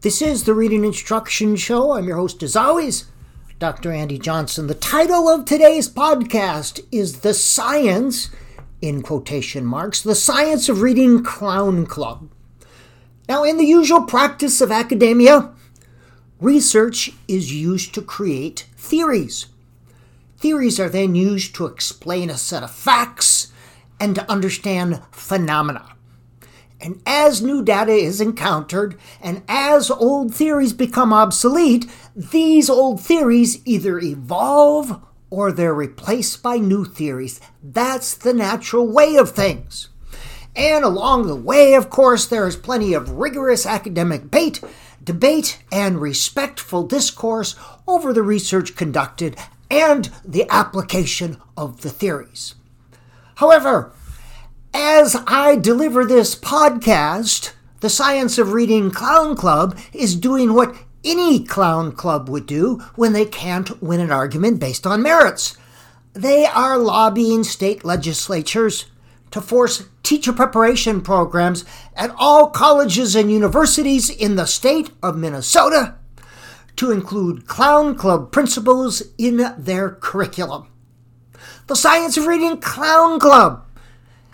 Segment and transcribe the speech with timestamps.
[0.00, 1.90] This is the Reading Instruction Show.
[1.90, 3.06] I'm your host, as always,
[3.58, 3.90] Dr.
[3.90, 4.68] Andy Johnson.
[4.68, 8.30] The title of today's podcast is The Science,
[8.80, 12.30] in quotation marks, The Science of Reading Clown Club.
[13.28, 15.52] Now, in the usual practice of academia,
[16.40, 19.46] research is used to create theories.
[20.36, 23.52] Theories are then used to explain a set of facts
[23.98, 25.96] and to understand phenomena.
[26.80, 33.60] And as new data is encountered, and as old theories become obsolete, these old theories
[33.66, 35.00] either evolve
[35.30, 37.40] or they're replaced by new theories.
[37.62, 39.88] That's the natural way of things.
[40.54, 44.60] And along the way, of course, there is plenty of rigorous academic debate,
[45.02, 47.54] debate and respectful discourse
[47.86, 49.36] over the research conducted
[49.70, 52.54] and the application of the theories.
[53.36, 53.92] However,
[54.90, 60.74] as I deliver this podcast, the Science of Reading Clown Club is doing what
[61.04, 65.58] any clown club would do when they can't win an argument based on merits.
[66.14, 68.86] They are lobbying state legislatures
[69.30, 75.96] to force teacher preparation programs at all colleges and universities in the state of Minnesota
[76.76, 80.66] to include clown club principles in their curriculum.
[81.66, 83.66] The Science of Reading Clown Club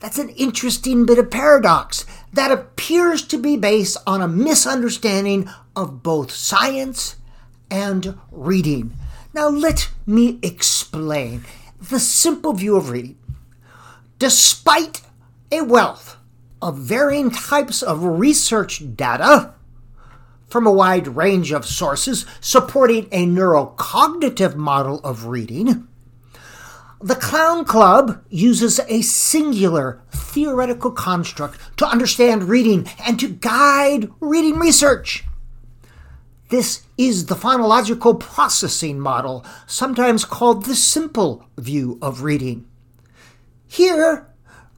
[0.00, 6.02] that's an interesting bit of paradox that appears to be based on a misunderstanding of
[6.02, 7.16] both science
[7.70, 8.92] and reading.
[9.32, 11.44] Now, let me explain
[11.80, 13.18] the simple view of reading.
[14.18, 15.02] Despite
[15.52, 16.16] a wealth
[16.62, 19.54] of varying types of research data
[20.48, 25.88] from a wide range of sources supporting a neurocognitive model of reading,
[27.00, 34.58] the Clown Club uses a singular theoretical construct to understand reading and to guide reading
[34.58, 35.24] research.
[36.48, 42.66] This is the phonological processing model, sometimes called the simple view of reading.
[43.66, 44.28] Here,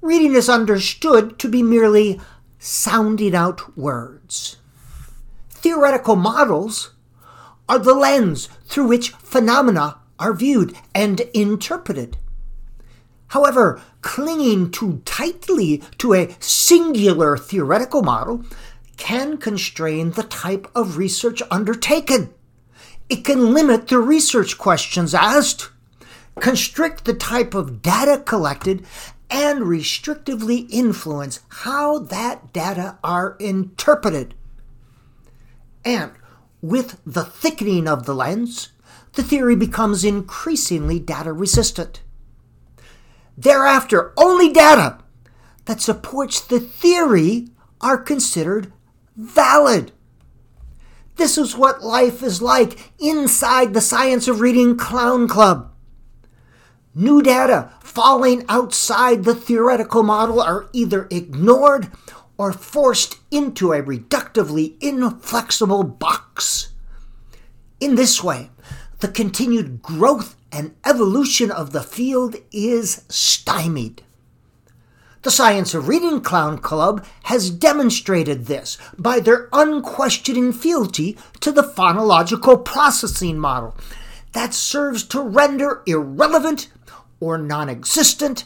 [0.00, 2.20] reading is understood to be merely
[2.58, 4.56] sounding out words.
[5.50, 6.94] Theoretical models
[7.68, 12.16] are the lens through which phenomena are viewed and interpreted.
[13.28, 18.44] However, clinging too tightly to a singular theoretical model
[18.96, 22.32] can constrain the type of research undertaken.
[23.08, 25.70] It can limit the research questions asked,
[26.40, 28.84] constrict the type of data collected,
[29.28, 34.34] and restrictively influence how that data are interpreted.
[35.84, 36.12] And
[36.62, 38.72] with the thickening of the lens,
[39.16, 42.02] the theory becomes increasingly data resistant.
[43.36, 44.98] Thereafter, only data
[45.64, 47.48] that supports the theory
[47.80, 48.72] are considered
[49.16, 49.92] valid.
[51.16, 55.72] This is what life is like inside the Science of Reading Clown Club.
[56.94, 61.90] New data falling outside the theoretical model are either ignored
[62.36, 66.74] or forced into a reductively inflexible box.
[67.80, 68.50] In this way,
[69.00, 74.02] the continued growth and evolution of the field is stymied.
[75.22, 81.64] The Science of Reading Clown Club has demonstrated this by their unquestioning fealty to the
[81.64, 83.76] phonological processing model
[84.32, 86.68] that serves to render irrelevant
[87.18, 88.44] or non existent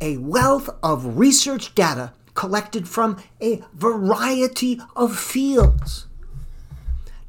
[0.00, 6.06] a wealth of research data collected from a variety of fields.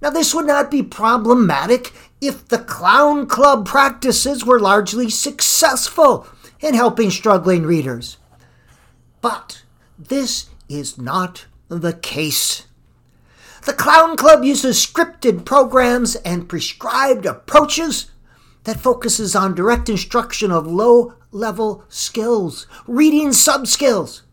[0.04, 6.28] Now, this would not be problematic if the clown club practices were largely successful
[6.60, 8.18] in helping struggling readers.
[9.22, 9.64] But
[9.98, 12.68] this is not the case.
[13.64, 18.12] The Clown Club uses scripted programs and prescribed approaches
[18.66, 24.24] that focuses on direct instruction of low level skills, reading sub skills.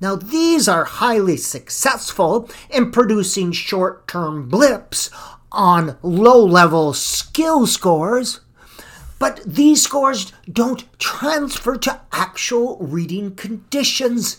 [0.00, 5.10] Now, these are highly successful in producing short term blips
[5.52, 8.40] on low level skill scores,
[9.18, 14.38] but these scores don't transfer to actual reading conditions,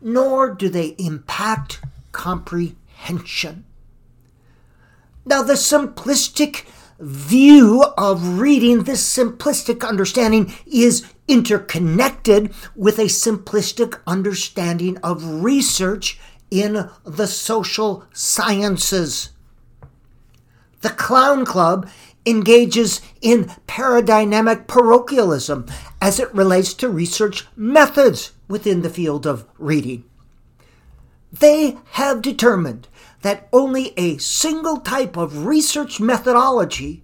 [0.00, 1.80] nor do they impact
[2.12, 3.64] comprehension.
[5.26, 6.64] Now, the simplistic
[6.98, 16.18] view of reading, this simplistic understanding, is interconnected with a simplistic understanding of research
[16.50, 19.30] in the social sciences.
[20.82, 21.88] The Clown Club
[22.26, 25.66] engages in paradigmatic parochialism
[26.00, 30.04] as it relates to research methods within the field of reading.
[31.32, 32.86] They have determined
[33.24, 37.02] that only a single type of research methodology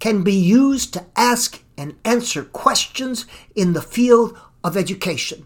[0.00, 5.44] can be used to ask and answer questions in the field of education.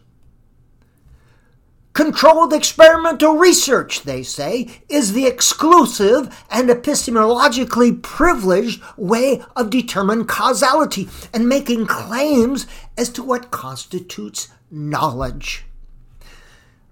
[1.95, 11.09] Controlled experimental research, they say, is the exclusive and epistemologically privileged way of determining causality
[11.35, 15.65] and making claims as to what constitutes knowledge.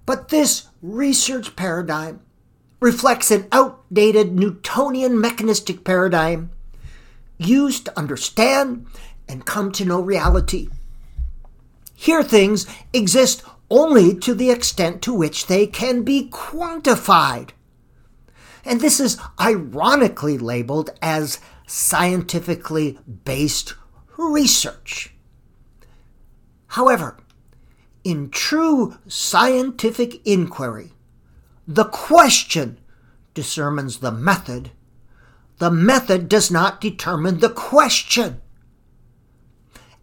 [0.06, 2.25] But this research paradigm
[2.81, 6.50] reflects an outdated Newtonian mechanistic paradigm
[7.38, 8.87] used to understand
[9.28, 10.69] and come to know reality.
[11.94, 17.50] Here, things exist only to the extent to which they can be quantified.
[18.64, 23.75] And this is ironically labeled as scientifically based
[24.17, 25.14] research.
[26.69, 27.17] However,
[28.05, 30.93] in true scientific inquiry,
[31.66, 32.78] the question
[33.34, 34.70] determines the method.
[35.58, 38.40] The method does not determine the question.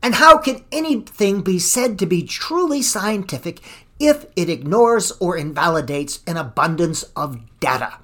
[0.02, 3.62] And how can anything be said to be truly scientific
[4.00, 8.00] if it ignores or invalidates an abundance of data?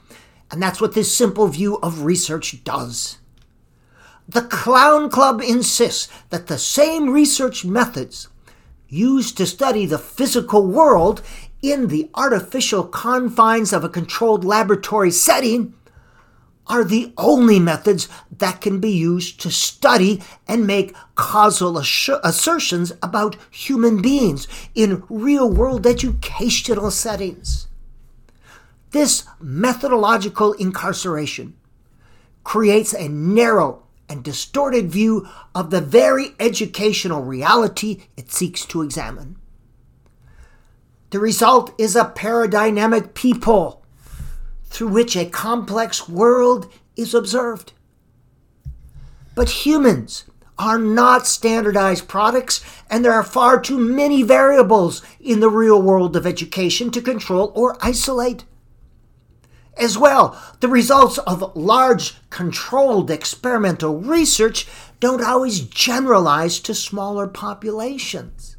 [0.49, 3.17] And that's what this simple view of research does.
[4.27, 8.29] The Clown Club insists that the same research methods
[8.87, 11.21] used to study the physical world
[11.61, 15.73] in the artificial confines of a controlled laboratory setting
[16.67, 18.07] are the only methods
[18.37, 25.49] that can be used to study and make causal assertions about human beings in real
[25.49, 27.67] world educational settings.
[28.91, 31.55] This methodological incarceration
[32.43, 39.35] creates a narrow and distorted view of the very educational reality it seeks to examine.
[41.11, 43.83] The result is a paradigmatic peephole
[44.65, 47.73] through which a complex world is observed.
[49.33, 50.25] But humans
[50.59, 56.15] are not standardized products, and there are far too many variables in the real world
[56.15, 58.43] of education to control or isolate.
[59.77, 64.67] As well, the results of large, controlled experimental research
[64.99, 68.57] don't always generalize to smaller populations.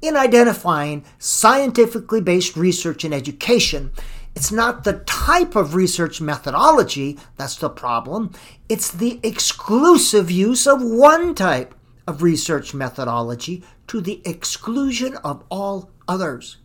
[0.00, 3.90] In identifying scientifically based research in education,
[4.36, 8.30] it's not the type of research methodology that's the problem,
[8.68, 11.74] it's the exclusive use of one type
[12.06, 16.58] of research methodology to the exclusion of all others.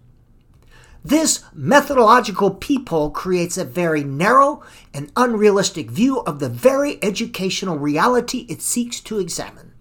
[1.04, 4.62] This methodological peephole creates a very narrow
[4.94, 9.73] and unrealistic view of the very educational reality it seeks to examine.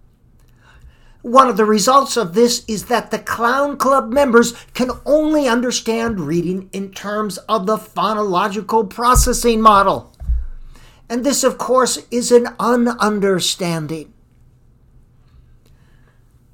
[1.23, 6.19] One of the results of this is that the Clown Club members can only understand
[6.19, 10.13] reading in terms of the phonological processing model.
[11.09, 14.09] And this, of course, is an ununderstanding.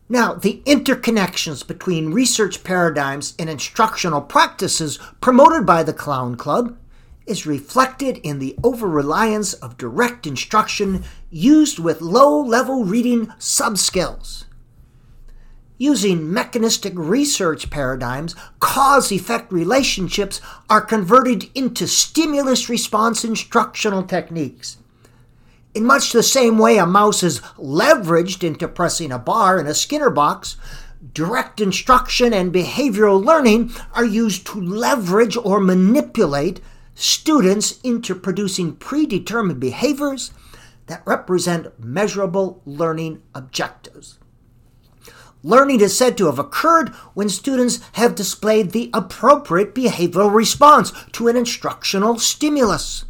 [0.07, 6.77] Now, the interconnections between research paradigms and instructional practices promoted by the Clown Club
[7.25, 14.45] is reflected in the over reliance of direct instruction used with low level reading subskills
[15.79, 20.39] using mechanistic research paradigms, cause effect relationships
[20.69, 24.77] are converted into stimulus response instructional techniques.
[25.73, 29.73] In much the same way a mouse is leveraged into pressing a bar in a
[29.73, 30.57] Skinner box,
[31.13, 36.59] direct instruction and behavioral learning are used to leverage or manipulate
[36.93, 40.31] students into producing predetermined behaviors
[40.87, 44.19] that represent measurable learning objectives.
[45.41, 51.29] Learning is said to have occurred when students have displayed the appropriate behavioral response to
[51.29, 53.05] an instructional stimulus.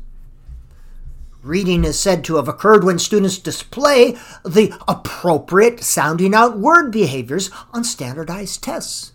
[1.42, 7.50] Reading is said to have occurred when students display the appropriate sounding out word behaviors
[7.72, 9.14] on standardized tests.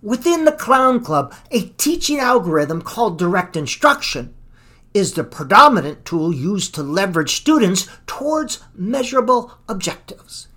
[0.00, 4.32] Within the Clown Club, a teaching algorithm called direct instruction
[4.94, 10.48] is the predominant tool used to leverage students towards measurable objectives.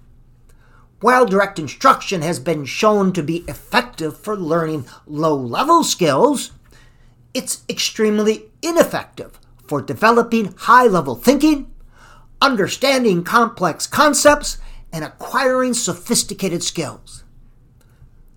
[1.02, 6.52] While direct instruction has been shown to be effective for learning low level skills,
[7.34, 11.74] it's extremely ineffective for developing high level thinking,
[12.40, 14.60] understanding complex concepts,
[14.94, 17.24] and acquiring sophisticated skills.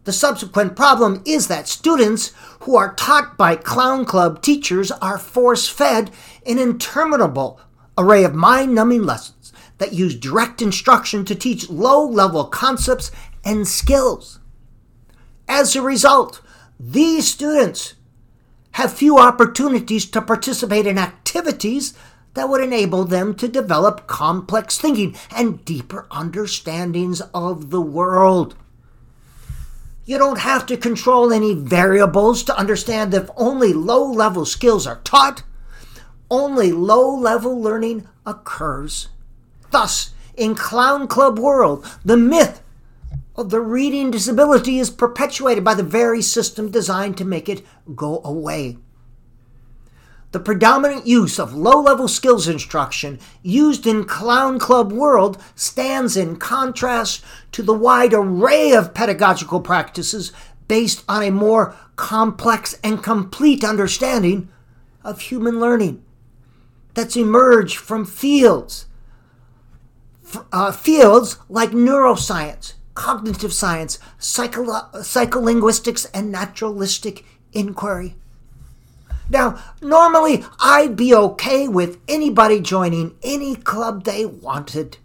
[0.04, 5.68] The subsequent problem is that students who are taught by Clown Club teachers are force
[5.68, 6.11] fed
[6.47, 7.61] an interminable
[7.99, 13.11] array of mind numbing lessons that use direct instruction to teach low level concepts
[13.45, 14.38] and skills.
[15.49, 16.40] As a result,
[16.78, 17.95] these students
[18.73, 21.95] have few opportunities to participate in activities
[22.35, 28.57] that would enable them to develop complex thinking and deeper understandings of the world.
[30.04, 34.87] You don't have to control any variables to understand that if only low level skills
[34.87, 35.43] are taught,
[36.31, 39.09] only low level learning occurs.
[39.75, 42.62] Thus, in Clown Club World, the myth
[43.35, 47.66] of the reading disability is perpetuated by the very system designed to make it
[47.97, 48.78] go away.
[50.31, 56.37] The predominant use of low level skills instruction used in Clown Club World stands in
[56.37, 60.31] contrast to the wide array of pedagogical practices
[60.69, 64.49] based on a more complex and complete understanding
[65.02, 66.00] of human learning
[66.95, 68.87] that's emerged from fields.
[70.53, 78.17] Uh, fields like neuroscience, cognitive science, psycho- psycholinguistics, and naturalistic inquiry.
[79.29, 84.99] Now, normally I'd be okay with anybody joining any club they wanted.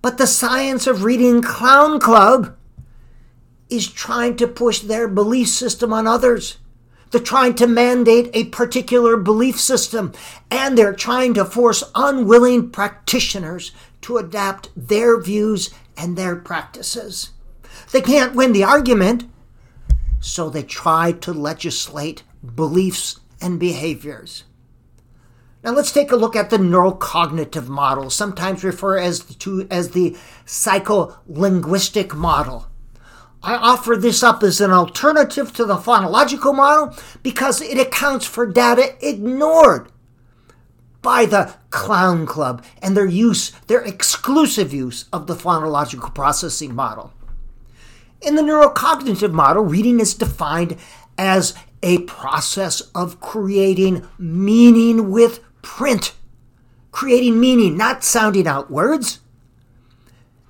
[0.00, 2.56] But the science of reading Clown Club
[3.70, 6.58] is trying to push their belief system on others.
[7.14, 10.12] They're trying to mandate a particular belief system,
[10.50, 17.30] and they're trying to force unwilling practitioners to adapt their views and their practices.
[17.92, 19.30] They can't win the argument,
[20.18, 22.24] so they try to legislate
[22.56, 24.42] beliefs, and behaviors.
[25.62, 30.16] Now let's take a look at the neurocognitive model, sometimes referred as to as the
[30.46, 32.66] psycholinguistic model.
[33.44, 38.46] I offer this up as an alternative to the phonological model because it accounts for
[38.46, 39.92] data ignored
[41.02, 47.12] by the clown club and their use, their exclusive use of the phonological processing model.
[48.22, 50.78] In the neurocognitive model, reading is defined
[51.18, 56.14] as a process of creating meaning with print.
[56.92, 59.20] Creating meaning, not sounding out words.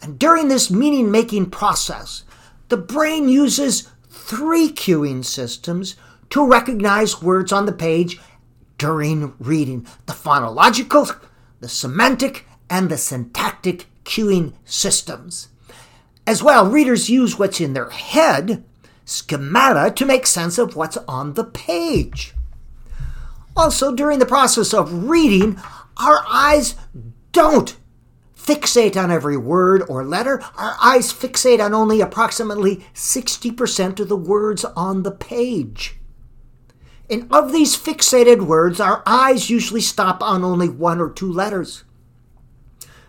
[0.01, 2.23] And during this meaning making process,
[2.69, 5.97] the brain uses three cueing systems
[6.31, 8.21] to recognize words on the page
[8.79, 11.19] during reading the phonological,
[11.61, 15.49] the semantic, and the syntactic cueing systems.
[16.27, 18.65] As well, readers use what's in their head
[19.05, 22.35] schemata to make sense of what's on the page.
[23.57, 25.61] Also, during the process of reading,
[25.97, 26.75] our eyes
[27.33, 27.77] don't
[28.45, 30.43] fixate on every word or letter.
[30.57, 35.97] Our eyes fixate on only approximately 60% of the words on the page.
[37.09, 41.85] And of these fixated words, our eyes usually stop on only one or two letters.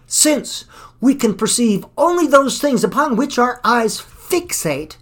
[0.06, 0.65] Since
[1.01, 4.98] we can perceive only those things upon which our eyes fixate,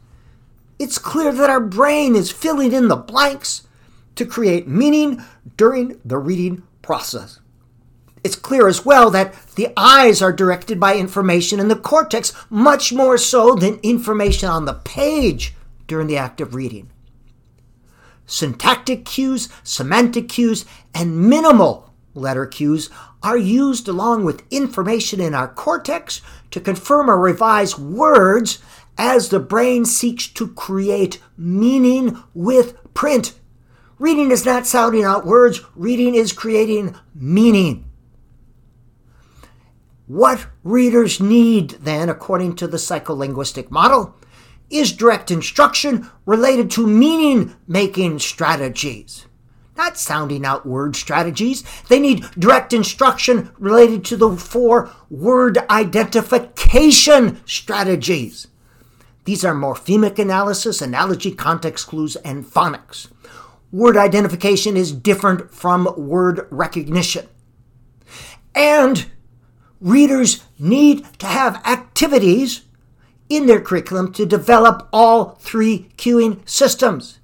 [0.80, 3.68] it's clear that our brain is filling in the blanks
[4.16, 5.24] to create meaning
[5.58, 7.40] during the reading process.
[8.24, 12.94] It's clear as well that the eyes are directed by information in the cortex much
[12.94, 15.54] more so than information on the page
[15.88, 16.90] during the act of reading.
[18.26, 20.64] Syntactic cues, semantic cues,
[20.94, 22.90] and minimal letter cues
[23.22, 28.60] are used along with information in our cortex to confirm or revise words
[28.98, 33.34] as the brain seeks to create meaning with print.
[34.00, 37.86] Reading is not sounding out words, reading is creating meaning.
[40.08, 44.16] What readers need, then, according to the psycholinguistic model,
[44.70, 49.28] is direct instruction related to meaning making strategies.
[49.78, 51.64] Not sounding out word strategies.
[51.90, 58.48] They need direct instruction related to the four word identification strategies.
[59.26, 63.08] These are morphemic analysis, analogy, context clues, and phonics.
[63.72, 67.28] Word identification is different from word recognition.
[68.54, 69.10] And
[69.84, 72.62] readers need to have activities
[73.30, 77.20] in their curriculum to develop all three cueing systems.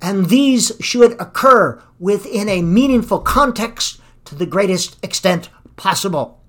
[0.00, 6.40] And these should occur within a meaningful context to the greatest extent possible.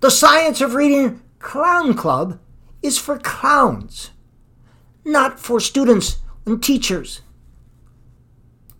[0.00, 2.38] The Science of Reading Clown Club
[2.82, 4.10] is for clowns,
[5.04, 7.22] not for students and teachers.